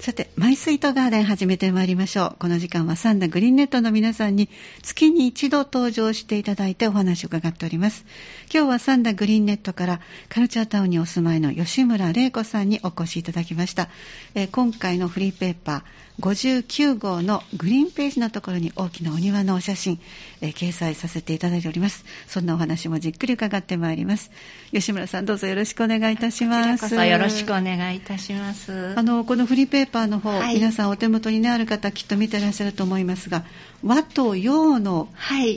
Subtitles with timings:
[0.00, 2.36] さて、マイスイートガーデン始めてまいりましょう。
[2.38, 4.48] この時間はサンダグリーンネットの皆さんに
[4.82, 8.06] 月に一度登場していただいてお話を伺っております。
[8.50, 10.00] 今日はサンダグリーンネットから
[10.30, 13.90] カルチャータウンにお住まいの吉村玲子さんにお越しいただきました。
[14.34, 15.82] えー、今回のフリーペーパー
[16.20, 20.00] 59号のグリーンページのところに大きなお庭のお写真、
[20.40, 22.06] えー、掲載させていただいております。
[22.26, 24.30] そんなお話もじっくり伺ってまいります。
[24.72, 26.94] 吉村さんどうぞよろしくお願いいたします。
[26.94, 28.94] よろしくお願いいたします。
[28.96, 33.44] あの、このフリーペーパーの方、はい、皆さんお手元に、ね、ある方きっと見てらっしゃると思いますが
[33.84, 35.08] 和と洋の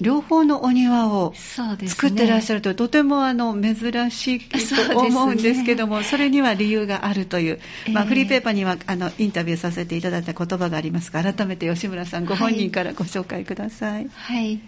[0.02, 7.60] 両方のお庭を作ってらっしゃると、はいね、とてもあの珍しいと思うんですけどもそ、ね,、れには理由があるという、
[7.92, 14.10] まあ、フリーペーパーにはあのインタビューさせていただいた言葉がありますが改めて吉村さんご本人からご紹介ください。
[14.14, 14.60] はい、はい、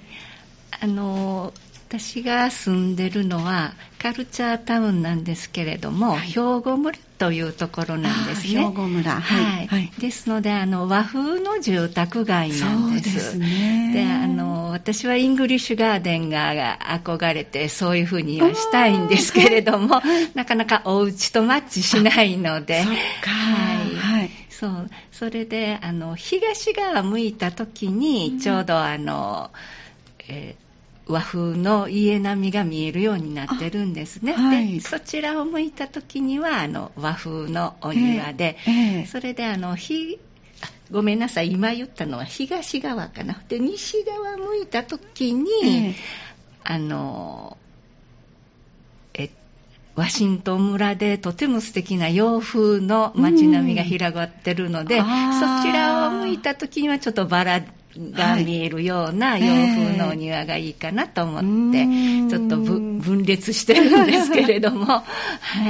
[0.81, 1.53] あの
[1.87, 3.73] 私が住んでるのは
[4.05, 8.63] カルチャータウンなんですけれども、はい、兵庫村というところなんですね。
[8.63, 13.09] 兵庫村、はい、はい、ですのであの和風の住宅街なんです。
[13.09, 13.93] そうですね。
[13.95, 20.03] であの私はイングリッシュガーデンが憧れてそういうふうにはしたいんですけれども、
[20.35, 24.89] なかなかお家とマッチしないので、はい、はい、そう。
[25.11, 29.49] それであの東側向いた時にちょうどあの、
[30.29, 30.64] うん、えー
[31.07, 40.19] 和風の家並みが見えるようになってるんですね、はい、でそちらを向いた時にはあの和風のお庭で、えーえー、それであの日
[40.91, 43.41] ごめんなさい今言ったのは東側かな。
[43.47, 45.95] で西側向いた時に、えー、
[46.63, 47.57] あの
[49.13, 49.29] え
[49.95, 57.61] ワシントン村でとても素敵な洋風の街並みが広がってるので、うん、そちらを向いた時にはちょっとバラ
[57.97, 61.85] が見えるような洋風のお庭がいいかなと思って、
[62.29, 65.03] ちょっと分裂してるんですけれども、 は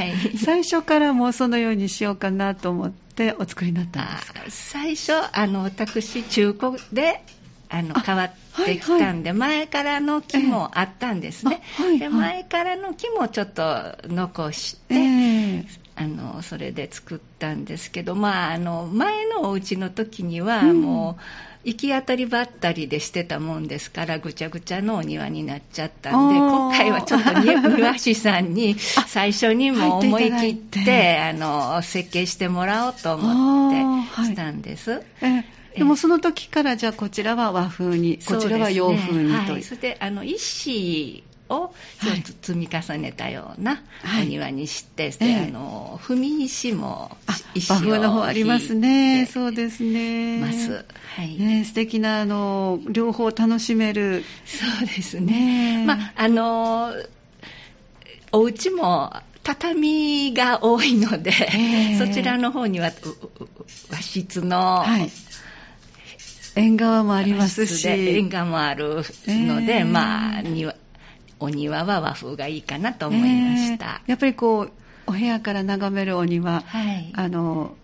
[0.04, 4.42] い、最初からもうそのようにしようかなと思ってお作りになったんですか？
[4.50, 7.22] 最初あの私中古で
[7.70, 13.64] あの変わってきたんで、はいはい、前からの木もあったんですね、はいはい、で前からの木もちょっと
[14.08, 15.66] 残して、えー、
[15.96, 21.22] あのそれで作ったんですけど、まあ、あの前のお家の時にはもう、
[21.66, 27.34] 行き当たりばったりでしてたもんですからぐちゃぐちゃのお庭になっちゃったんで今回はちょっと
[27.76, 34.92] 庭師さんに最初にも思い切ってあの設計してもらおうと思ってしたんです。
[34.92, 34.98] は
[35.40, 39.52] いでもその時からじゃあこちらは和風に、こちらは洋風にという。
[39.52, 41.74] はい、それであの石を
[42.42, 43.82] 積み重ねたような
[44.20, 47.16] お庭にして、はい、あの踏み石も
[47.54, 49.28] 石を和風の方ありますね。
[49.32, 50.40] そうですね。
[50.40, 50.86] ます、
[51.16, 51.38] はい。
[51.38, 54.24] ね、素敵なあの両方楽しめる。
[54.46, 56.94] そうですね、ね、まああの
[58.32, 59.14] お家も
[59.44, 61.32] 畳が多いので、
[62.00, 62.92] そちらの方には
[63.92, 65.10] 和室の、はい。
[66.56, 67.88] 縁側もありますし。
[67.88, 70.74] 縁側もあるので、まあ庭
[71.46, 74.72] お庭は和風がいいかなと思いました、えー、やっぱりこう
[75.08, 77.76] お部屋から眺めるお庭、はい、あの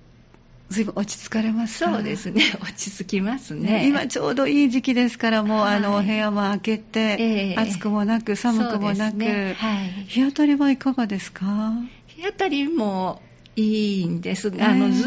[0.70, 2.44] ずいぶん落ち着かれますそうですね。
[2.64, 3.88] 落ち着きますね。
[3.88, 9.56] 今ちょうどいい時期ですからもう、はい、あのお部屋も開けて、えー、暑くもなく寒くもなく、ね。
[9.60, 11.74] はい、日当たりはいかがですか？
[12.08, 13.22] 日当たりも
[13.62, 15.04] いいんですが、あのず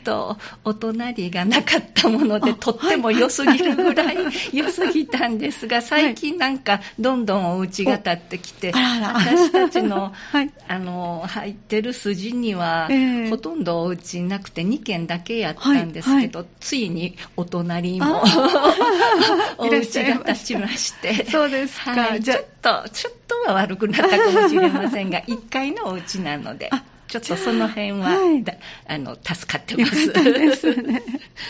[0.00, 4.16] っとお隣がなかったもので、とっても良すぎるぐらい
[4.52, 10.12] 良すぎたんですが、最近なんかどんどんお家が建ってきて、私たちの,
[10.68, 12.88] あの入ってる筋には、
[13.30, 18.22] ほとんどお家なくて2軒だけやったんですけど、ついにお隣も
[19.58, 26.70] お家が建ちまして、そうですか、ちょっと、ちょっとは悪くなったかもしれませんが、 1階のお家なので。
[27.08, 28.44] ちょっとその辺は、はい、
[28.86, 30.12] あの助かってます。
[30.12, 31.02] ですね。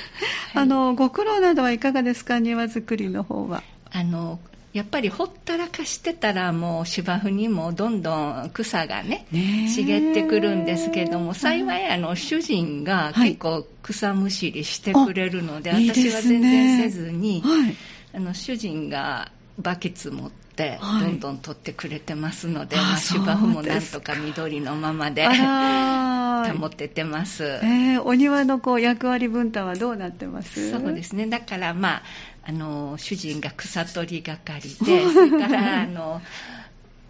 [0.55, 3.63] あのご苦労などはいかがですか庭作りの方は？
[3.91, 4.39] あの
[4.73, 17.77] やっぱりほったらかしてたらもう芝生にもどんどん草がね茂ってくるんですけども幸いあの主人が結構草むしりしてくれるので、はい、私は全然せずに、はい、
[18.15, 25.27] あの主人がバケツ持ってどんどん取ってくれてますので、はい、まあ、芝生もなんとか緑のままで
[26.59, 30.71] 保っててます、えー、お庭のこう役割分担はどうなってます？
[30.71, 31.27] そうですね。
[31.27, 32.03] だからまあ
[32.45, 36.23] あの主人が草取り係でそれからあの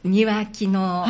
[0.03, 1.07] 庭木の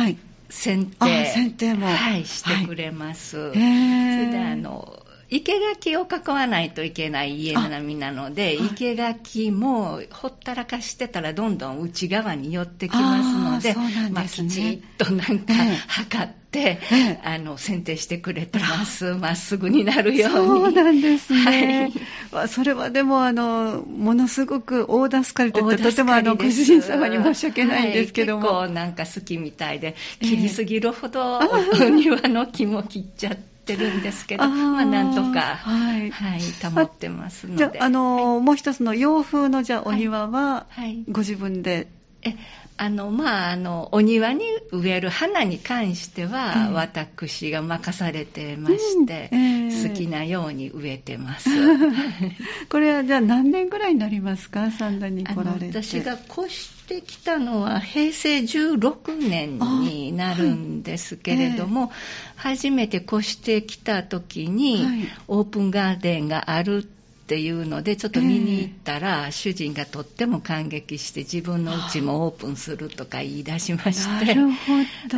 [0.49, 15.53] 剪定、はい、剪定も、はい、してくれます、はい、それであの生垣を囲わないといけない家並みなので、生垣もほったらかしてたらどんどん内側に寄ってきますので、でまあ、きちっとなんか
[15.87, 19.13] 測って、ええ、あの剪定してくれてます。
[19.21, 20.35] まっすぐになるように。
[20.35, 21.91] そうなんですね。
[22.31, 33.58] はい、それはでもあのものすごく大助かりととてもあのご主人様に申し訳ないんですけども、はい、結構なんか好きみたいで切りすぎるほど、お庭の木も切っちゃって。
[33.73, 36.41] ってるんですけど、あまあ、なんとか、はい、はい、
[36.73, 37.69] 保ってますので。
[37.71, 41.87] じゃあ、の、はい、もう一つの洋風の、じゃあ、お庭は、はい、ご自分で、
[42.21, 42.35] え
[42.75, 49.39] あのまあ、あのお庭に植える花に関しては、私が任されてまして、うん。
[49.39, 51.49] えー、好きなように植えてます。
[52.69, 54.71] これはじゃあ何年ぐらいになりますか？
[54.71, 55.83] 三田に来られて。
[55.83, 61.95] 私が越してきたのは平成16年になるんですけれども、はいえー、
[62.37, 66.81] 初めて越してきた時に、はい、オープンガーデンがあるっ
[67.29, 74.25] ていうのでちょっと見に行ったら、えー、主人がとっても感激して自分の家もオープンするとか言い出しまして。
[74.25, 74.55] なるほ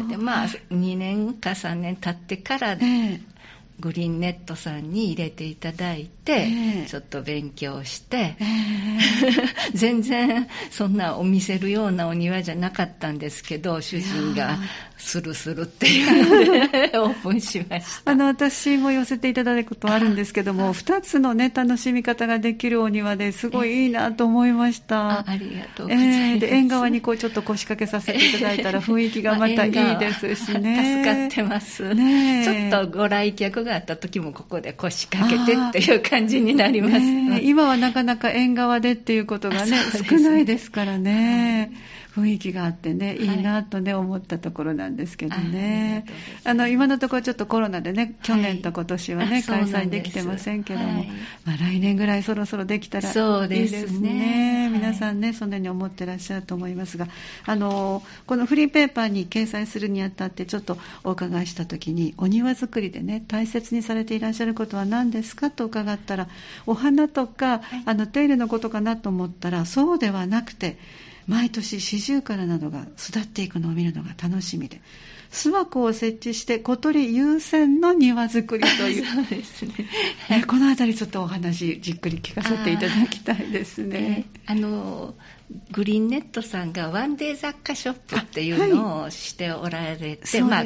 [0.02, 0.08] ど。
[0.10, 3.22] でまあ2年か3年経ってから、えー、
[3.82, 14.60] グリーンネットさんに入れていただいて、えー、ちょっと勉強して、えー、 全然そんなお見せるようなお庭じゃなかったんですけど主人が
[15.02, 18.12] スルスルっていうのでオープンしました。
[18.12, 39.78] あの私も寄せていただくことあるんですけども2つのね楽しみ方ができるお庭ですごいいいなと思いました、あありがとうございます、えー、で縁側にこうちょっと腰掛けさせていただいたら 雰囲気がまたいいですしね、助かってます、ね、ちょっとご来客があった時もここで腰掛けてっていう感じになります、ね、今はなかなか縁側でっていうことがね
[40.10, 41.72] 少ないですからね、
[42.16, 43.26] 雰囲気があってね、い。
[43.26, 46.06] いなとね、思ったところなんですけどね。
[46.44, 51.06] あの、今のところちょっとコロナでね、去年と今年はね、開催できてませんけども、
[51.46, 54.70] まあ来年ぐらいそろそろできたらいいですね。
[54.74, 57.08] 皆さんね、そんなに思ってらっしゃると思いますが、
[57.46, 66.28] あの、このフリーペーパーに掲載するにあたって、ちょっとお伺いしたときに、お庭作りでね、大切にされていらっしゃることは何ですかと伺ったら、
[66.66, 70.78] お花とか、あの、手入れのことかなと思ったら、そうではなくて、
[71.32, 74.82] 毎年四十からなどが巣立っていくのを見るのが楽しみで
[75.30, 79.06] 巣箱を設置して小鳥優先の庭作りという。
[79.08, 79.74] そうですね、
[80.30, 84.26] ね、この辺りちょっとお話じっくり聞かせていただきたいですね。
[84.46, 85.16] あの
[85.72, 90.64] グリーンネットさんがワンデー雑貨ショップっていうのをしておられて、はい、まあ、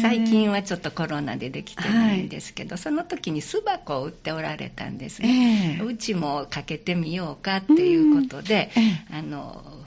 [0.00, 9.81] 最近はちょっとコロナでできてないんですけど、はい、その時に巣箱を売っておられたんですね、えー、うちもかけてみようかっていうことで、えー、あの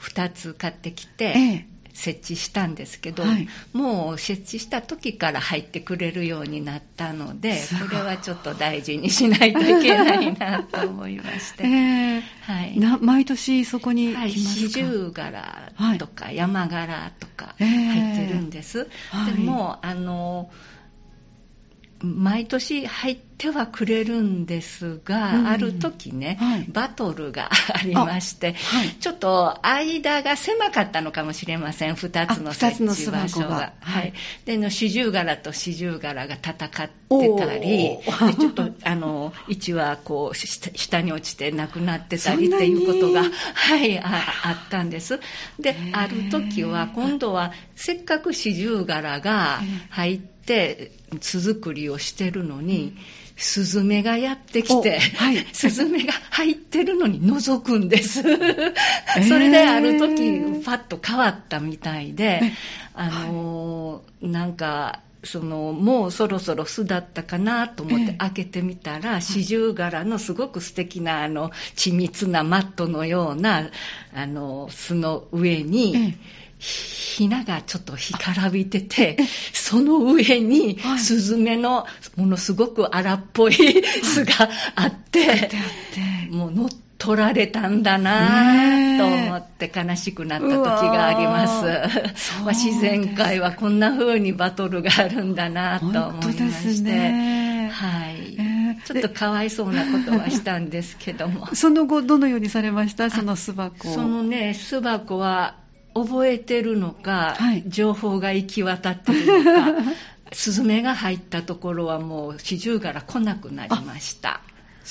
[0.00, 7.58] 2つ買ってきて、えー設置したんですけど、はい、もう設置した時から入ってくれるようになったので
[7.88, 20.50] これはちょっと大事にしないといけないなと思いまして、 えー、はい、な毎年そこに来ます四十柄とか山柄とか入ってるんです、えー、でもあの
[22.00, 33.48] 毎年入ってはくれるんですが、うん、ある時ね、はい、バトルがありまして、はい、ちょっと間が狭かったのかもしれません、2つの設置場所が。
[33.48, 33.72] が。
[33.80, 34.12] はい、
[34.44, 36.90] での四十柄と四十柄が戦って
[37.38, 38.00] たり、で
[38.38, 43.22] ちょっと あの1はこう下に落ちて亡くなってたりっていうことが、
[43.54, 45.18] はい、ああったんです。
[45.58, 50.90] で、ある時は今度はせっかく四十柄が入ってて
[51.20, 52.96] 巣作りをしてるのに、
[53.40, 58.22] スズメがやってきて、はい、 スズメが入ってるのに覗くんです。
[58.22, 58.28] そ
[59.38, 62.42] れである時、パッと変わったみたいで、
[62.94, 73.70] あのー、なんか、そのもうそろそろ巣だったかなと思って開けてみたら、四十柄のすごく素敵なあの緻密なマットのような
[74.14, 76.14] あの巣の上に、
[76.60, 79.16] ひながちょっと干からびてて、
[79.52, 81.86] その上にスズメの
[82.16, 85.50] ものすごく荒っぽい巣があって、
[86.30, 86.68] もう乗っ
[87.00, 91.64] 取られたんだなと思って悲しくなった時があります。
[92.44, 96.90] まあ、自然界はこんな風にバトルがあるんだなと思いまして。
[96.90, 101.48] ね、はい、えー、ちょっとかわいそうなことはしたんですけども。
[101.56, 103.08] その後、どのようにされました？
[103.08, 105.54] その巣箱そのね、巣箱は
[105.94, 109.82] 覚えてるのか、はい、情報が行き渡ってるのか、
[110.32, 114.40] スズメが入ったところはもう四十から来なくなりました。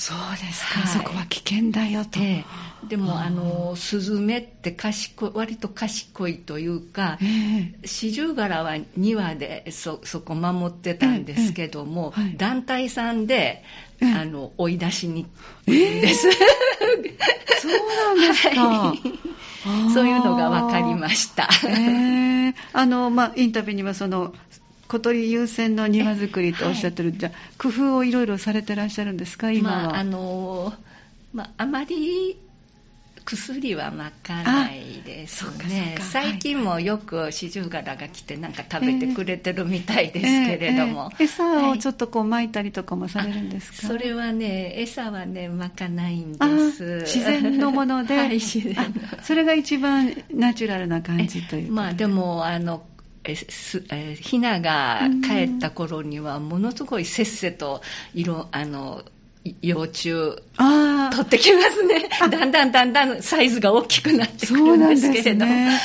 [0.00, 2.20] そうですか、はい、そこは危険だよと。
[2.20, 13.62] えー、でも、あの、スズメって賢い、割と賢いというか、えー、四十柄は2羽でそ、そこ守ってたんですけども、えーはい、団体さんで、
[14.00, 15.30] あの、追い出しに行
[15.66, 16.30] くんです。
[17.60, 18.68] そうなんですか。
[18.68, 18.98] はい、
[19.94, 21.48] そういうのが分かりました。
[21.66, 24.34] えー、あの、まあ、インタビューにはその、
[24.88, 29.82] 小鳥優先の庭作りとおっしゃってる、はい、じゃ工夫をいろいろされてらっしゃるんですか、今は。
[29.84, 30.72] まあ、あの
[31.32, 32.36] まあ、あまり
[33.24, 35.96] 薬はまかないですね。
[36.00, 46.38] 最近もよく四十柄が来てなんか食べてくれてるみたいですけれども、えーえー、餌をちょっとこう撒いたりとかもされるんですか、それはね餌はね撒かないんで
[46.72, 47.00] す。
[47.00, 48.76] 自然のもので、 はい、自然
[49.22, 52.84] それが一番ナチュラルな感じという まあでもあの
[53.24, 57.82] えすえひなが帰った頃にはものすごいせっせと
[58.14, 59.04] 色あの
[59.62, 60.10] 幼虫
[61.10, 62.08] 取ってきますね。
[62.30, 65.80] だんだんだんだんサイズが大きくなってくるんですけれども、ね、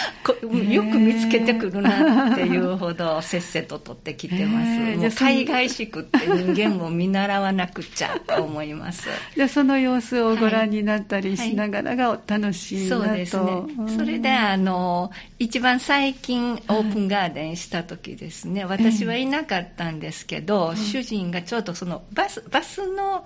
[0.73, 4.97] よく見つけてくるなっていうほどせっせと取ってきてます。
[4.97, 9.07] もう海外しくって人間も見習わなくちゃと思います。
[9.35, 13.97] じゃその様子をご覧になったりしながらが楽しいなと、はいはい、そうですね。
[13.97, 23.23] それであの一番最近オープンガーデンした時ですね、私はいなかったんですけど、主人がちょうどそのバスバスの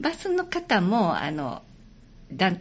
[0.00, 1.62] バスの方もあの
[2.32, 2.60] 団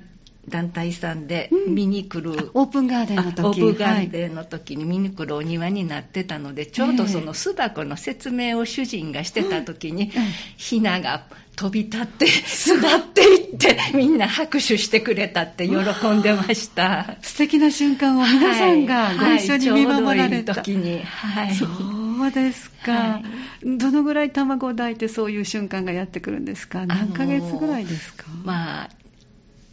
[0.50, 3.42] 体さんで見に来る、うん、オープンガーデンの時。
[3.42, 10.12] オープンガーデンの時に見に来るお庭になってたので、ちょうどその巣箱の説明を主人がしてた時に、
[10.58, 11.26] ひなが
[11.58, 15.76] 飛び立って巣立っていってみんな拍手してくれたって喜
[16.10, 17.18] んでました。
[17.24, 23.22] 素敵な瞬間を皆さんがご一緒に見守られた、はい、時に、はい、そうですか、は
[23.66, 26.86] い、どのぐらい卵を抱いてそういう瞬間がやってくるんですか？
[26.86, 28.26] 何ヶ月ぐらいですか？
[28.44, 28.90] まあ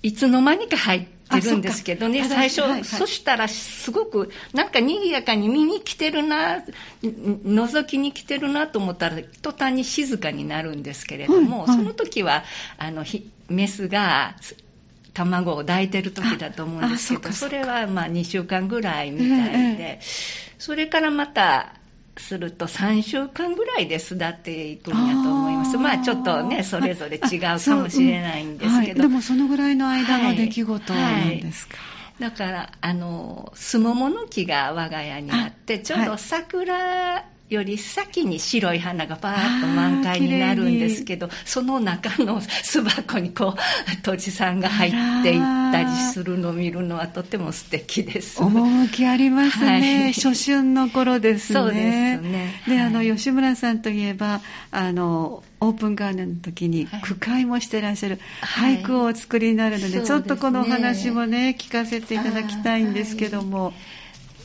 [0.05, 1.07] いつの間にか入っ
[1.41, 6.63] てるんですけどね、最初、はいはい、そしたらすごく、なんか賑やかに見に来てるな、
[7.03, 12.45] 覗きに来てるなと思ったら、途端に静かになるんですけれども、はいはい、その時は、
[12.77, 13.07] あの、
[13.49, 14.37] メスが、
[15.15, 20.01] 卵を抱いてる時だと思うんですけど、それはまあ2週間ぐらいみたいで、
[20.59, 21.77] それからまた、
[22.17, 25.77] すると3週間ぐらいで巣立っていくんやと思います。
[25.77, 29.03] まあちょっとね、それぞれ違うかもしれないんですけど。
[29.03, 31.77] はい、でもそのぐらいの間の出来事なんですか。
[31.77, 31.83] は
[32.21, 44.93] いはい、だから、あの、すももの木が我が家にあって、ちょうど桜より先に白い花がパーッと満開になるんですけど、その中の巣箱にこう、土地さんが入っ
[45.23, 48.43] ていったりするのを見るのはとても素敵です。
[48.43, 49.67] 趣ありますね。
[49.67, 51.61] はい、初春の頃ですね。
[51.61, 51.81] そうで
[52.17, 52.63] すね。
[52.69, 63.73] で、あの、吉村さんといえば、あの、オープンガーデンの時に句会もしてらっしゃる、俳句をお作りになるので、はい、ちょっとこのお話もね、聞かせていただきたいんですけども。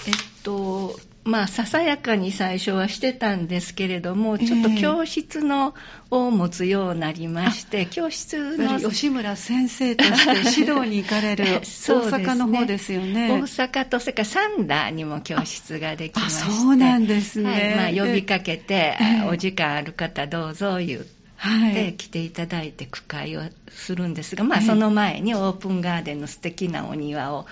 [0.07, 0.13] えっ
[0.43, 5.75] と、まあ、ささやかに最初はしてたんですけれども、ちょっと教室の
[6.09, 8.79] を持つようになりまして、教室の。
[8.79, 13.29] 吉村先生として指導に行かれる 大阪の方ですよね。
[13.31, 16.51] 大阪と、それから三田にも教室ができまして。
[16.51, 17.75] そうなんですね。
[17.77, 18.97] はい、まあ、呼びかけて、
[19.29, 21.19] お時間ある方どうぞ言って。
[21.39, 27.45] はい、来ていただいて句会をするんですが、まあ、その前にオープンガーデンの素敵なお庭を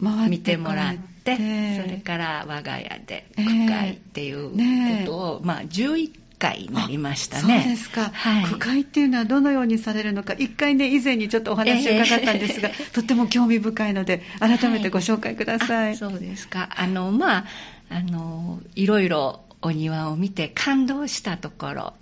[0.00, 7.62] 見てもらって、それから我が家で区会っていうことを、まあ11回になりましたね。
[7.62, 8.10] そうですか。
[8.12, 15.86] はい、区会っていうのはどのようにされるのか、一回ね、以前にちょっとお話を伺ったんですが、えー、とっても興味深いので、改めてご紹介ください。
[15.88, 16.70] はい、そうですか。
[16.76, 17.44] あの、まあ、
[17.90, 21.94] あの、いろいろお庭を見て感動したところ、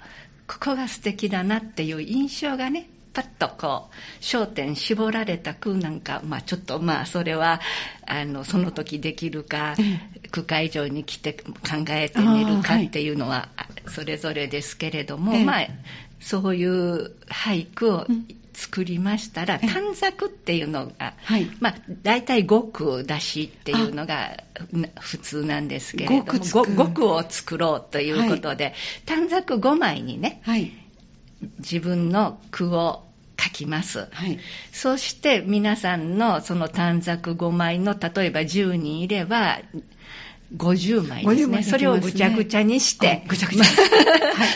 [0.47, 7.63] ここが素敵だなっていう印象がね、パッとこう焦点絞られた句なんか、まあ、ちょっとまあそれは
[8.07, 9.75] あのその時できるか、
[10.33, 11.43] 区会場に来て考
[11.89, 13.49] えてみるかっていうのは
[13.89, 15.67] それぞれですけれども、まあ
[16.21, 18.07] そういう俳句を
[18.53, 24.37] 作りましたら、短冊っていうのが、はい、まあ、大体5句出しっていうのが
[25.01, 28.75] 普通なんですけれども、5句を作ろうということで、はい、
[29.07, 30.71] 短冊5枚にね、はい、
[31.59, 33.06] 自分の句を
[33.39, 34.39] 書きます、はい、
[34.73, 39.59] そして皆さんのその短冊5枚の例えば10人いれば
[40.55, 41.57] 50枚ですね。
[41.57, 41.63] ね。
[41.65, 43.65] それをぐちゃぐちゃにして、ぐちゃぐちゃ。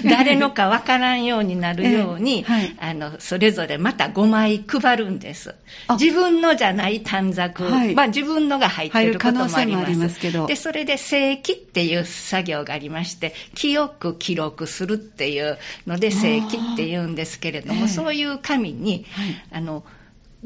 [0.08, 2.76] 誰のかわからんようになるように、え えはい。
[2.78, 5.54] あの、それぞれまた5枚配るんです。
[5.88, 5.94] あ。
[5.94, 7.94] 自分のじゃない短冊、はい。
[7.94, 10.04] まあ自分のが入ってることもあり入る可能性もありま。
[10.04, 10.46] ますすけど。
[10.46, 19.42] で、それで正規っていう作業がありまして、記憶、記録するっていうので正規って言うんですけれども、ええそういう紙に、はい。
[19.52, 19.82] あの、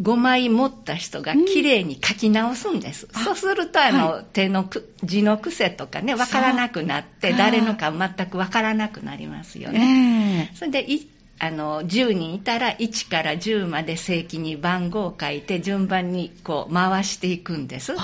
[0.01, 3.07] 5枚持った人がきれいに書き直すんです。
[3.15, 10.49] うんそうすると、あの、は手のく字の癖とかね、わからなくなって、誰のか全くわからなくなりますよね。
[10.49, 11.09] ええそれで、い
[11.39, 17.95] あの、10人いたら1から10まで正規に番号を書いて順番にこう回していくんです。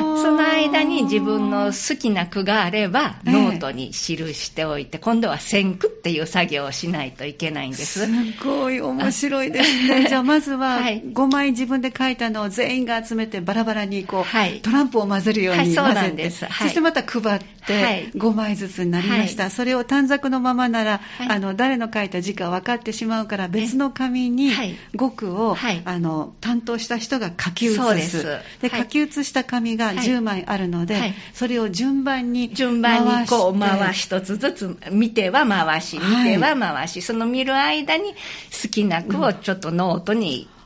[0.00, 3.32] その間に自分の好きな句があれば、ええ。
[3.32, 8.06] ノートに記しておいて、今度は選句っていう作業をしないといけないんです。
[8.06, 8.08] す
[8.42, 10.06] ごい面白いですね。
[10.08, 11.02] じゃあまずははい。
[11.02, 14.60] 5枚自分で書いたのを全員が集めてバラバラにこう、はい。
[14.60, 16.44] トランプを混ぜるように混ぜて、はいそうなんです。
[16.44, 16.68] はい。
[16.68, 17.44] そしてまた配っはて。
[17.44, 19.44] い5枚ずつになりました。
[19.44, 19.52] はい。
[19.52, 21.28] それを短冊のままなら、はい。
[21.28, 24.76] あの誰の書いた字か分かってしまうから別の紙にはい。
[24.94, 25.82] 5句を、はい。
[25.84, 28.22] あの担当した人が書き写す。
[28.22, 29.96] そうで書き写した紙がはい。
[29.96, 31.14] 10枚あるので、はい。
[31.34, 36.38] それを順番に順番にこう回一つずつ見ては回し、見て。
[36.38, 38.14] は回し、その見る間に
[38.62, 40.48] 好きな句をちょっとノートに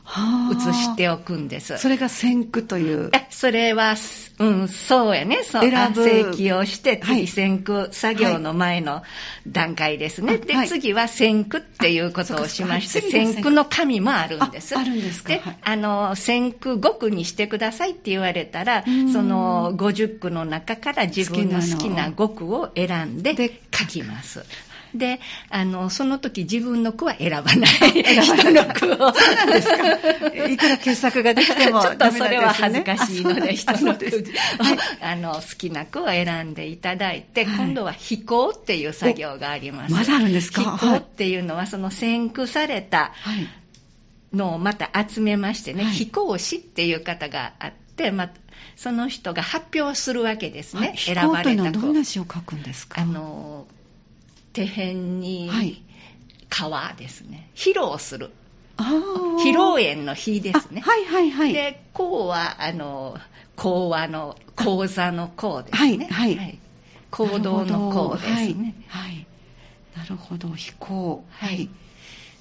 [0.51, 1.77] 写しておくんです。
[1.77, 3.09] それが先句という。
[3.13, 3.95] えそれは、
[4.39, 5.43] うん、そうやね。
[5.43, 9.03] そう、選ぶ正規をして、はい次選句作業の前の
[9.47, 10.39] 段階ですね。
[10.49, 14.75] はい次は選句っていうことをしまして、あそうかはい次が選句選句の紙もあるんです。
[14.75, 24.43] ああるんですかで、はいあの、選句5句にしてくださいって言われたらうん、その50句の中から自分の好きな5句を選んでで書きます。
[24.95, 25.19] で、
[25.49, 28.21] あの、その時自分の句は選ばない。
[28.21, 29.13] 人の句を。
[29.13, 30.27] そうなんですか。
[30.47, 39.93] いくら傑作ができても ちょっとそれは恥ずかしいので、人の句はいあの、好きな句を選んでいただいて、はい今度は飛行っていう作業があります。
[39.93, 40.61] まだあるんですか？
[40.77, 43.47] 飛行っていうのは、その選句されたはい。
[44.35, 48.39] のをまた集めましてね、はい飛行士っていう方があって、また
[48.77, 50.93] その人が発表するわけですね。
[50.95, 53.01] 飛選行というのはばれた句どんな詩を書くんですか？
[53.01, 53.67] あの、
[54.53, 55.81] 手辺にはい
[56.49, 57.49] 川ですね。
[57.55, 58.29] 披露する。
[58.77, 60.83] 披露宴の日ですね。
[60.85, 61.53] あはいはいはい。
[61.53, 63.17] で、講は、あの、
[63.55, 66.07] 講話の、講座の講ですね。
[66.11, 66.59] はいはい
[67.09, 68.75] 行動の講ですね。
[68.87, 69.11] はい。
[69.11, 69.27] はい
[69.97, 71.25] なるほど、飛行。
[71.31, 71.69] はい。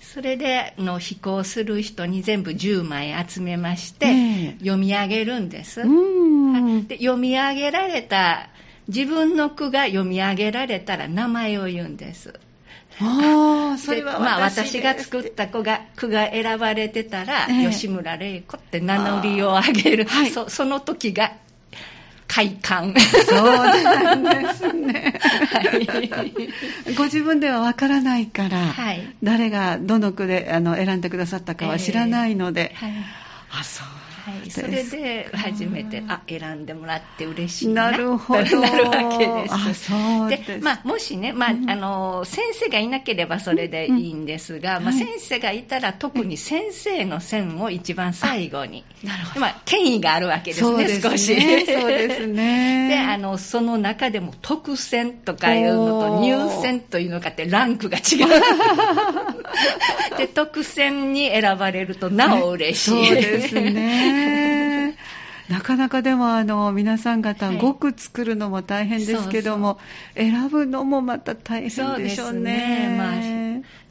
[0.00, 5.80] それで、あの、飛行する人に全部10枚集めまして、ええ読み上げるんです。
[5.80, 6.86] うーん。
[6.86, 8.49] で読み上げられた、
[8.90, 12.34] 自分の句が読み上げられたら名前を言うんです。
[13.00, 17.70] ああ、 それはでまあ、私私が作った句が句が選ばれてたら、ええ。
[17.70, 20.30] 吉村玲子って名乗りを上げる、はい。
[20.30, 21.32] そその時が
[22.26, 22.94] 快感。
[23.28, 25.20] そうなんですね。
[25.20, 26.94] はい。
[26.94, 29.14] ご自分ではわからないから、はい。
[29.22, 32.92] 誰がどの句であの選んでくださったかは知らないので、はい。
[33.52, 37.90] あ、そうはい、それで初めて、あ、選んでもらって嬉しいな。
[37.90, 39.54] なるほど なるわけです。
[39.54, 48.84] あそうですまあ、もしね、まあ、うんあの、先生がいなければそれでいいんですが、まあ、うんはい先生がいたら特に先生の線を一番最後に。
[49.02, 51.40] なるほどまあ、権威があるわけですね、すね少し。
[51.66, 58.28] そうですね で、あの、その中でも特選とかいうのと入選というのかってランクが違う。
[60.18, 63.06] で、特選に選ばれるとなお嬉しい。
[63.06, 64.09] そうですね。
[65.48, 69.78] なかなかでもあの皆さん方、はい5句作るのも大変ですけども、
[70.14, 72.40] 選ぶのもまた大変そうででしょうすね
[72.88, 72.96] ね。。
[72.96, 73.39] まあ、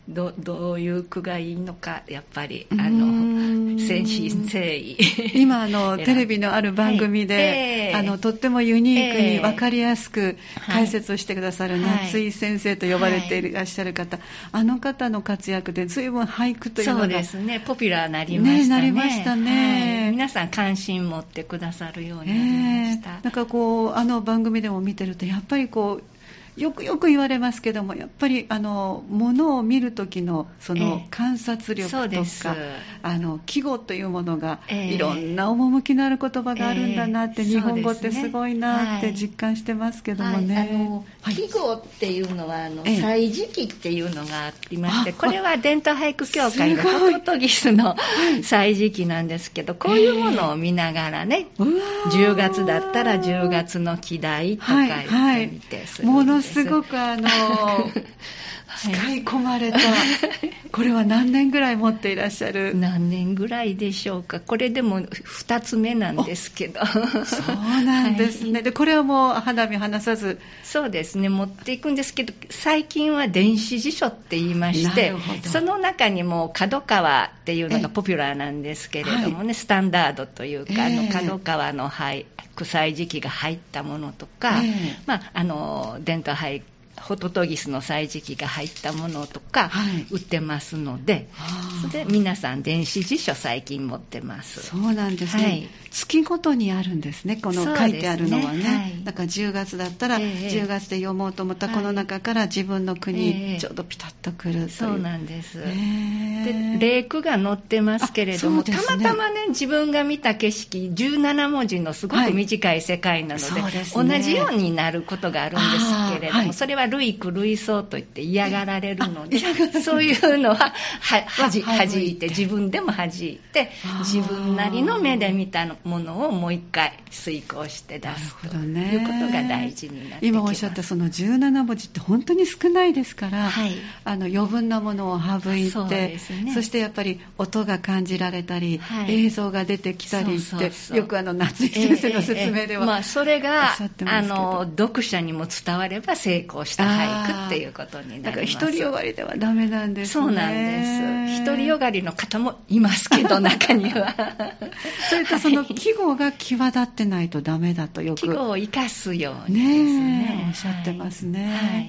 [0.09, 4.97] どどういう句がいいのか、やっぱり、あの、ん誠心誠意。
[5.35, 7.95] 今あの、 テレビのある番組で、はいええ。
[7.95, 9.33] あのとってもユニークええ。
[9.35, 10.75] に分かりやすくはい。
[10.85, 11.81] 解説をしてくださるはい。
[12.05, 14.17] 夏井先生と呼ばれていらっしゃる方、
[14.51, 18.63] あの方の活躍で随分俳句というのがそうですね、ポピュラーになりましたね。
[18.63, 20.01] ねなりましたね。
[20.03, 20.11] はい。
[20.11, 23.19] 皆さん関心持ってくださるようにえなりまえした。
[23.21, 26.18] なんかこうあの番組でも見てるとやっぱりこう
[26.59, 31.07] よくよく言われますけどもやっぱりあのものを見る時のそのええ。
[31.09, 32.55] 観察力とか、
[33.01, 34.93] あの季語というものが、ええ。
[34.93, 37.47] いろんな趣のある言葉があるんだなって、ええ。
[37.47, 40.69] 日本語ってすごいなって実感してますけどもはい、あね。
[40.73, 41.35] のはい。
[41.35, 43.01] 季語っていうのはあの、ええ。
[43.01, 47.13] 歳時記っていうのがありましてあこれは伝統俳句協会のすごい。
[47.13, 47.95] ホトトギスの
[48.43, 52.31] 歳時記なんですけどこういうものを見ながらね、うわー。
[52.33, 57.27] 10月だったら10月の季題とか言ってみてするんです、ものすごくあの
[58.77, 59.79] 使い込まれた、
[60.71, 62.75] これは何年ぐらい持っていらっしゃる？
[62.75, 64.39] 何年ぐらいでしょうか？
[64.39, 66.85] これでも2つ目なんですけど。
[66.85, 70.39] そうなんですね、はい、でこれはもう肌身離さず。
[70.63, 71.29] そうですね。
[71.29, 86.65] 持っていくんですけど最近は電子辞書って言いましてその中にも角川っていうのがポピュラーなんですけれどもね、はい、スタンダードというか、えー、あの角川の、はい、臭い時期が入ったものとか、えー、まあ、あの伝統俳句
[87.01, 89.71] ホトトギスの歳時期が入ったものとか
[90.11, 94.61] 売ってますので、はい、それで皆さん電子辞書最近持ってます。
[94.61, 105.59] そうなんですね、はい、月ごとにあるんですねこの書いてあるのはね、ねはい、だから10月だったら10月で読もうと思ったこの中から自分の国ちょうどピタッとくるそうなんです。
[105.59, 113.61] で例句が載ってますけれども、ね、たまたまね自分が見た景色17文字のすごく短い世界なので,、
[113.93, 119.39] 同じようになることがあるんですけれども、それは類句類想といって嫌がられるので、
[119.81, 122.09] そういうのはははじ弾い。
[122.15, 133.71] て自分でも弾いて自分なりの目で見たものをもう一回遂行して出すということが大事になってき今おっしゃったその17文字って本当に少ないですから、はい、
[134.03, 136.19] あの余分なものを省いてそ,、ね、
[136.53, 148.53] そしてやっぱり音が感じられたり、はい、映像が出てきたりってよくあの夏井先生の説明では、えーえーまあ、それがあの読者にも伝われば成功した俳句っていうことになります。
[148.53, 154.15] だから独りよがりではダメなんですねそうなんです独りよがりの方もいますけど中には。
[155.09, 159.83] それとその季語が際立ってないとダメだとよく季語を生かすようにですね。
[159.85, 161.79] ねおっしゃってますね、はい。
[161.79, 161.81] は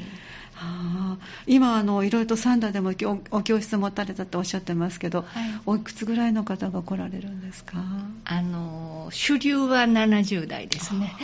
[0.62, 2.92] あ、今あの、いろいろとサンダーでも
[3.30, 5.26] お教室持たれたとおっしゃってますけど、はい、
[5.66, 7.78] おいくつぐらいの方が来られるんですか？
[8.24, 11.14] あの主流は70代ですね。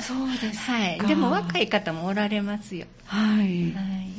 [0.00, 2.86] そうですはい、でも若い方もおられますよ。
[3.06, 4.12] はい、はい、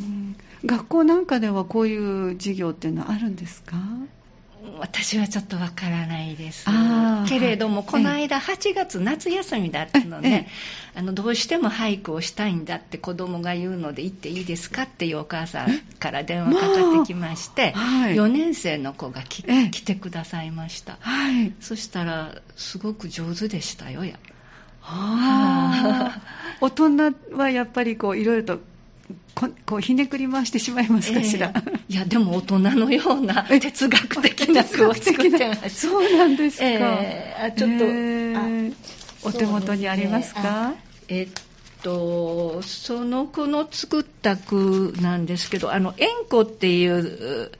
[0.65, 3.75] 学校なんかではこういう授業っていうのはあるんですか？
[4.79, 6.65] 私はちょっとわからないです。
[7.27, 10.47] けれども、この間8月夏休みだったので、
[10.95, 19.43] あのどうしても俳句をしたいんだって子供が言うので行っていいですかっていうお母さんから電話かかってきまして、4年生の子が来
[19.83, 20.97] てくださいました、
[21.59, 24.19] そしたらすごく上手でしたよや。
[26.61, 28.59] 大人はやっぱりこういろいろと
[29.35, 35.87] ここうひねくり回してしまいますかしら、えー、いやでも大人のような 哲学的な句を作ってます。
[35.87, 38.73] そうなんですか、えー、あちょっと、えー、
[39.23, 40.73] お手元にありますか？
[41.07, 41.27] えっ
[41.83, 47.51] とその句の作った句なんですけどあの円子っていう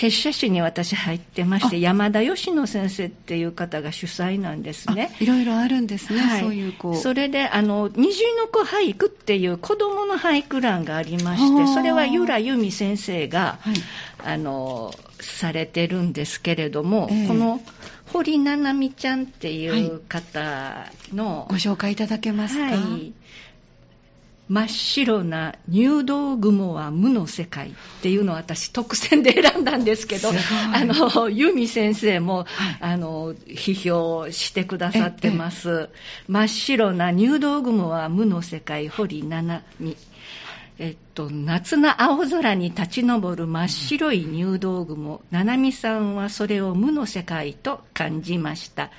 [0.00, 5.14] 結社誌に私入ってまして山田義野先生っていう方が主催なんですね。
[5.20, 6.94] いろいろあるんですね、はい、そういう子。
[6.94, 13.74] それであの二重の子俳句っていう子どもの俳句欄がありましてそれは由良由美先生が、はい、
[14.24, 17.60] あのされてるんですけれども、えー、この
[18.10, 23.12] 堀七海ちゃんっていう方の、はい、ご紹介いただけますか、はい
[24.50, 30.30] 真っ白な入道雲は無の世界っていうのを私特選で選んだんですけど、
[30.74, 32.46] あの、由美先生も、はい、
[32.80, 35.88] あの、批評してくださってます。
[36.26, 39.96] 真っ白な入道雲は無の世界、堀七海。
[40.80, 48.90] えっと、夏の青空に立ち上る真っ白い入道雲、七海さんはそれを無の世界と感じました。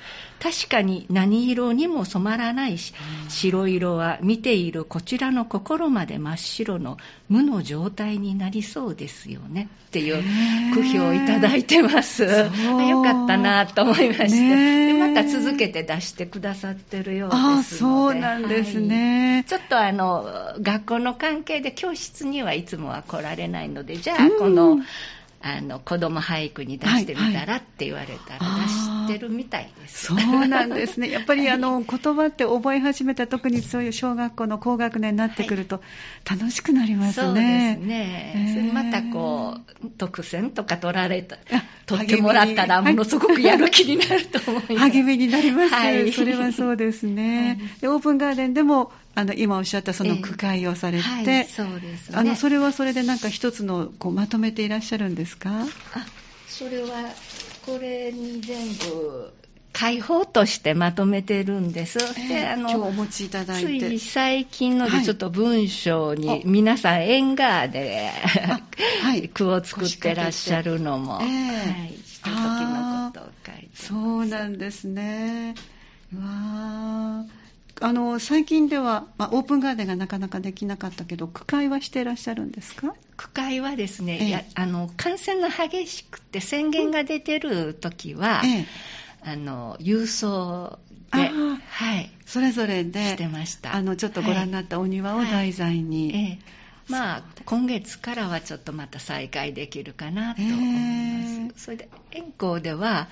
[0.42, 2.94] 確かに何色にも染まらないし、
[3.30, 6.98] 白色は見ているこちらの心まで真っ白の
[7.30, 9.70] 無の状態になりそうですよね。
[9.88, 10.24] っていう
[10.74, 12.24] 句評をいただいてます。
[12.24, 17.60] よかったなと思いまして、また続けて出してくださってるようですので。
[17.60, 20.26] あそうなんですね、はい、ちょっとあの、
[20.60, 24.84] 学校の関係で教室にはいつもは来られないので、じゃあこの、うん
[25.44, 31.10] あの子供俳句に出してみたらって言われたら出してるみたいです、はいはい、そうなんですね。
[31.12, 35.82] やっぱりあの言葉って覚え始めた特にそういう小学校の高学年になってくると
[36.30, 41.38] 楽しくなりますね、そうですね、えー、またこう特選とか取られた
[41.88, 44.92] 取ってもらったらものすごくやる気になると思います。
[44.92, 55.50] 励みになります、はい、それはそうですね、 でオープンガーデンでもあの今おっしゃったその区会をされて、えーはい、そうですね、あのそれはそれでなんか一つのこうまとめていらっしゃるんですか？
[55.52, 55.66] あ
[56.48, 56.88] それは
[57.66, 59.34] これに全部
[59.74, 62.00] 解放としてまとめてるんです。
[62.00, 63.80] えー、であの今日お持ちいただいて。
[63.80, 68.12] つい最近のでちょっと文章に、皆さん縁側で、
[69.04, 75.56] はい、 句を作ってらっしゃるのも、えー、はい、した時のことを書いてそうなんですね。
[76.16, 77.41] わー
[77.82, 82.94] あの最近では、まあ、オープンガーデンがなかなかできなかったけど区会はしていらっしゃるんですか？
[83.18, 88.66] 区会はですね、ええ、いやあの感染が激しくて宣言が出てる時は、え、
[89.24, 90.80] あの郵送
[91.12, 91.32] で、
[91.68, 93.76] はい、それぞれでしてました。
[93.76, 96.22] あのちょっとご覧になったお庭を題材に、はい。
[96.24, 96.40] はい
[96.90, 101.64] まあ、今月からはちょっとまた再開できるかなと思います。
[101.66, 103.08] それで、円光では、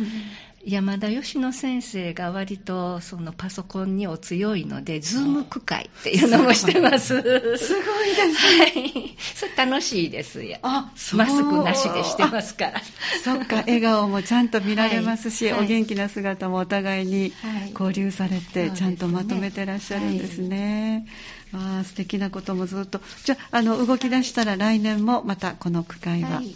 [0.65, 7.07] 山田義野先生が割とそのパソコンにお強いので、ズーム区会っていうのもしてます。
[7.07, 8.59] すごいです、ね。
[8.59, 9.15] はい。
[9.35, 10.57] それ楽しいですよ。
[10.61, 12.81] あ、マスクなしでしてますから。
[13.23, 17.31] そっか、笑顔もちゃんと見られますし、はい、お元気な姿もお互いに
[17.71, 21.07] 交流されて、ちゃんとまとめてらっしゃるんですね。
[21.53, 23.01] はい、あ素敵なこともずっと。
[23.23, 26.37] じゃあ、あの、動き出したら来年もまたこの区会は。
[26.37, 26.53] はい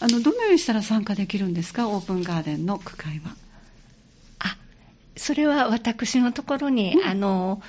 [0.00, 3.36] あのどのようにしたら参加できるんですか、オープンガーデンの区会は。
[5.16, 7.62] それは私のところに、うん、あの、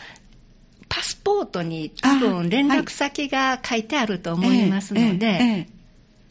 [0.90, 5.68] パスポートに多分連絡先が書いてあると思いますので、はいえええ、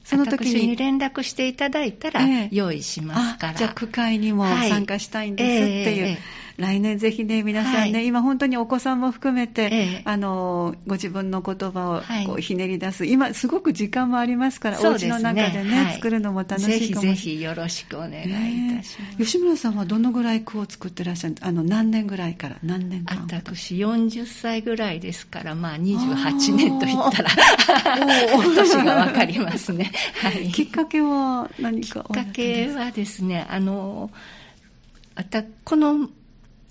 [0.04, 3.54] その時に連絡していただいたら用意しますから。
[3.54, 6.18] じゃあ区会にも参加したいんですっていう。
[6.56, 16.90] 来年ぜひね、皆さんね、はい、今本当にお子さんも含めて、ええ、あの、ご自分の言葉をこうひねり出す、はい、今すごく時間もありますから、お家の中でね、はい、作るのも楽しいかもしれない。
[16.90, 19.16] ぜひぜひよろしくお願いいたします。
[19.18, 23.26] 吉村さんはどのぐらい句を作ってらっしゃるあの、何年ぐらいから何年間？
[23.32, 27.30] 私40歳ぐらいですから、まあ28年と言ったら、
[28.54, 29.90] 年がわかりますね。
[30.22, 30.52] はい。
[30.52, 32.04] きっかけは何か？
[32.04, 34.10] きっかけはですね、あの、
[35.16, 36.08] あたこの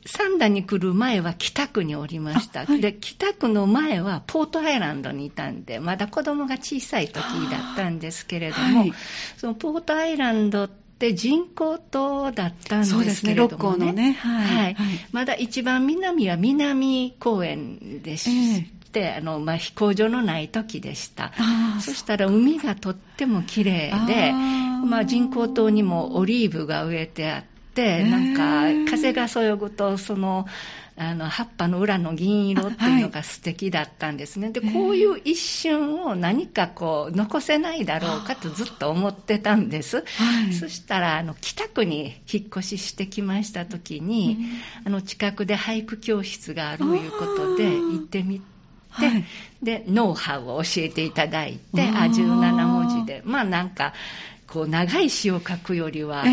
[0.05, 8.93] 三田に来る前は北区におりました、はい、で北区の前はポートアイランドにいたんでまだ子供が小さい時だったんですけれども、はい、
[9.37, 14.13] そのポートアイランドって人工島だったんですけれどもね、ねね。
[14.13, 14.75] はい、はい、
[15.11, 18.61] まだ一番南は南公園でし
[18.91, 21.33] て、えー、あのまあ、飛行場のない時でした。
[21.81, 24.31] そしたら海がとっても綺麗で
[24.85, 30.45] まあ、人工島にもオリーブが植えてあって、なんか風がそよぐとその
[30.95, 44.37] あの葉っぱの裏の銀色っていうのが素敵だったんですね、でこういう一瞬を何かこう残せないだろうかとずっと思ってたんです、はい、そしたらあの北区に引っ越ししてきました時に、
[44.85, 48.53] あの近くで俳句教室があるいうことで行ってみて。
[48.93, 49.25] はい、
[49.63, 53.23] でノウハウを教えていただいてあ17文字で。
[53.25, 53.93] まあなんか
[54.47, 56.23] こう長い詩を書くよりは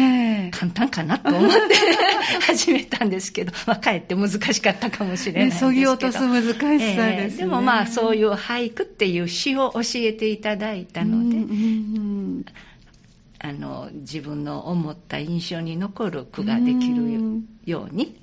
[0.50, 1.58] 簡単かなと思って、
[2.46, 5.66] 始めたんですけど、まあ、かえって難しかったかもしれないですけど。
[5.68, 11.52] そぎ落とす難しさですね、えー、でもまあそういう俳句っていう詩を教えていただいたので、うんうんう
[12.40, 12.44] ん。
[13.42, 18.20] あの自分の思った印象に残る句ができるように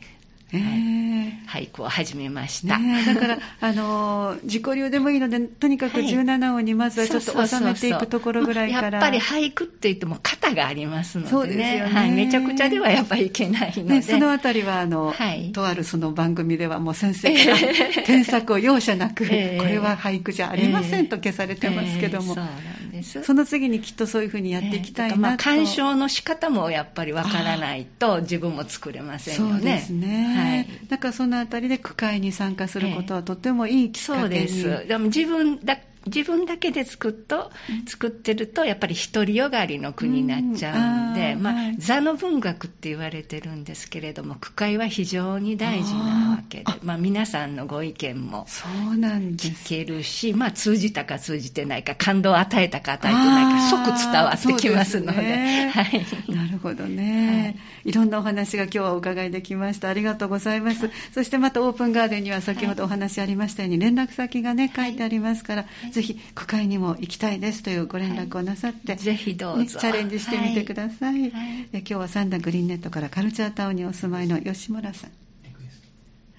[0.54, 17.58] えー、俳句を始めました、ね、だからあの自己流でもいいのでとにかく17音にまずはちょっと収めていくところぐらいから、やっぱり俳句って言っても型がありますので、ね、そうですよね、はい、めちゃくちゃではやっぱりいけないので、ね、そのあたりはあの、はい、とあるその番組ではもう先生から
[18.06, 23.24] 添削を容赦なく、えー、これは俳句じゃありませんと消されてますけども、えー、です。
[23.24, 29.52] その次にきっとそういうふうにやっていきたいなと、まあ、鑑賞の仕方もやっぱりわからないと自分も作れませんよね。
[29.54, 30.66] そうですね。
[30.68, 34.88] はい、だからそのあたりで区会に参加することはとてもいいきっかけに、そうです。
[34.88, 35.78] でも自分だ
[36.08, 37.52] 自分だけで作っと、
[37.88, 55.22] 作ってると、やっぱり独りよがりの句になっちゃうんで、うん、あまあ、座の文学って言われてるんですけれども、句会は非常に大事なわけで、まあ、皆さんのご意見も聞けるし、まあ、通じたか通じてないか、感動を与えたか与えてないか、即伝わってきますので。
[55.22, 56.06] でね、はい。
[56.34, 57.90] なるほどね、はい。
[57.90, 59.90] いろんなお話が今日はお伺いできました。
[59.90, 60.90] ありがとうございます。
[61.14, 71.32] そしてまたオープンガーデンには先ほどお話ありましたように、連絡先がね、書いてありますから、はいぜひ伺いに行きたいですというご連絡をなさって、はい、ぜひどうぞ、ね、チャレンジしてみてください、はい、
[71.72, 75.12] 今日はサンダグリーンネットからカルチャータウンにお住まいの吉村さん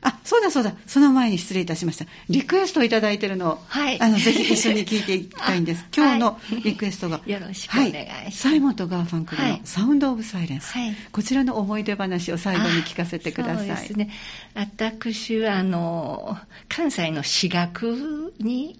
[0.00, 0.74] あ、そうだそうだ。
[0.86, 2.06] その前に失礼いたしました。
[2.28, 5.84] リクエストをいただいているのを、はい、あの、ぜひ一緒に聞いていきたいんです。
[5.94, 8.12] 今日のリクエストが、よろしくお願いします。
[8.12, 10.72] はい、サイモンとガーファンクルのサウンドオブサイレンス。
[10.72, 13.66] はい、こちらの思い出話を最後に聞かせてください。
[13.66, 14.10] そうですね。
[14.54, 18.78] 私は、あの、関西の私学に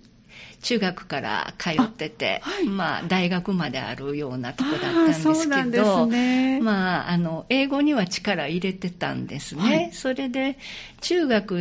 [0.62, 9.62] 中学から通ってて、はい、まあ、大学まであるようなとこだったんですけど、ね、まあ、あの、英語には力入れてたんですね。
[9.62, 10.58] はい、それで、
[11.00, 11.54] 中学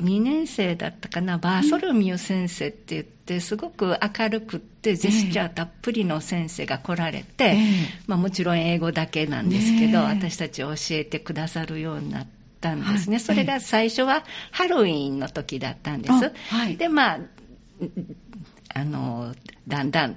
[0.00, 10.02] 2年生だったかな、バーソルミュ先生って言って、すごく明るくってジェスチャーたっぷりの先生が来られて、えー、まあ、もちろん英語だけなんですけど、え。
[10.02, 13.16] ー、私たち教えてくださるようになって、ったんですね。
[13.16, 16.32] はい、それが最初はハロウィーンの時だったんです。
[16.54, 17.18] はい、で、まあ、
[18.74, 19.34] あの、
[19.68, 20.16] だんだん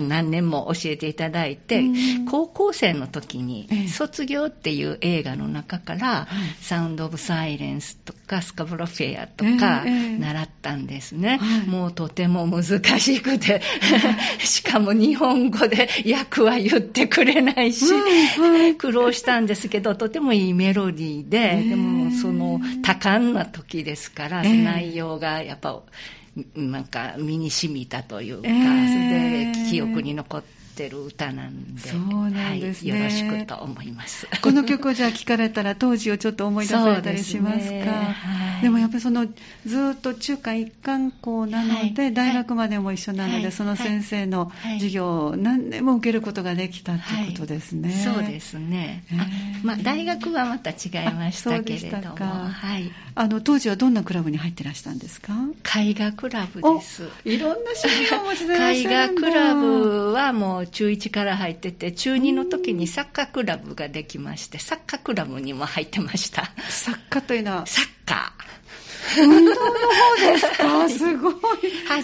[0.00, 1.82] 何年も教えていただいて、
[2.30, 6.28] 高校生の時に「卒業」っていう映画の中から
[6.60, 13.60] 「サウンド・オブ・サイレンス」とか「スカブロフェア」とか習ったんですね、もうとても難しくて
[14.38, 17.84] しかも日本語で 役は言ってくれないし、
[18.78, 25.82] 苦労したんですけどとてもいいメロディーで、でもその多感な時ですから、内容がやっぱ
[26.54, 34.26] なんか身に染みたというか、えー、それで記憶に残ってってる歌なんで、そうなんですね、はい、よろしくと思います。
[34.42, 37.70] この曲をじゃあ聴かれたら当時をちょっと思い出されたりしますか？
[37.70, 37.86] で、ね
[38.60, 39.26] はい、もやっぱりその
[39.64, 47.90] ずっと中華一貫校なので、はい、大学までも一緒なので、その先生の授業を何年も受けることができたということですね。
[47.90, 49.04] そうですね。
[49.12, 49.26] あ
[49.62, 50.74] まあ大学はまた違
[51.08, 52.90] いましたけれども、はい。
[53.14, 55.34] あの当時はどんなクラブに入ってらしたんですか？
[55.78, 57.08] 絵画クラブです。
[57.24, 59.14] いろんな趣味をお持ちでいらっしゃるんだ。
[59.14, 66.52] 絵画クラブはもう中1から入ってて、中2の時にサッカークラブができまして、サッカークラブにも入ってました。
[66.68, 67.66] サッカーというのは？
[67.66, 68.44] サッカー。
[69.16, 70.88] 運動の方ですか？
[70.88, 71.34] すごい。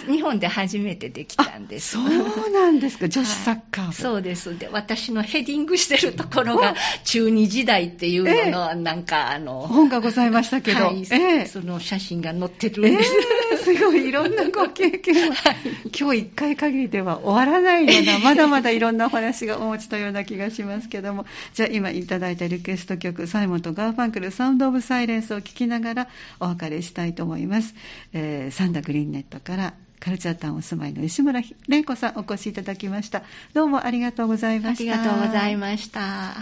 [0.07, 1.93] 日本で初めてできたんです。
[1.93, 3.09] そうなんですか？
[3.09, 4.57] 女子サッカー、はい、そうです。
[4.57, 13.11] で、私のヘディングしてるところが中二時代っていうのの、なんかあの、本がございましたけど、はいえその写真が載ってるんです。
[13.50, 15.55] えー、すごい、いろんなご経験を、はい、
[15.97, 26.07] 今日一回限りでは終わらないような、まだまだいろんなお話がお持ちのような気がしますけども、じゃあ今いただいたリクエスト曲、サイモンとガーファンクル、サウンドオブサイレンスを聴きながら
[26.39, 27.75] お別れしたいと思います。
[28.13, 33.23] えー、サンダグリーンネットからカルチャータウンお住まいの吉村玲子さんお越しいただきました。
[33.53, 34.93] どうもありがとうございました。
[34.93, 36.33] ありがとうございました。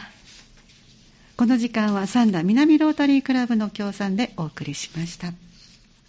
[1.35, 5.33] この時間はサンダ南ロータリークラブの協賛でお送りしました。